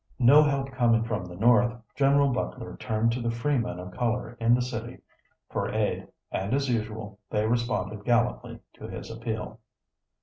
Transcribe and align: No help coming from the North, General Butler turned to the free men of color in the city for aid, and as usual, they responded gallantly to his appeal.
No 0.17 0.41
help 0.41 0.71
coming 0.71 1.03
from 1.03 1.25
the 1.25 1.35
North, 1.35 1.79
General 1.95 2.29
Butler 2.31 2.75
turned 2.77 3.11
to 3.11 3.21
the 3.21 3.29
free 3.29 3.59
men 3.59 3.79
of 3.79 3.91
color 3.91 4.35
in 4.39 4.55
the 4.55 4.61
city 4.63 4.97
for 5.51 5.69
aid, 5.71 6.07
and 6.31 6.55
as 6.55 6.67
usual, 6.67 7.19
they 7.29 7.45
responded 7.45 8.03
gallantly 8.03 8.61
to 8.73 8.87
his 8.87 9.11
appeal. 9.11 9.59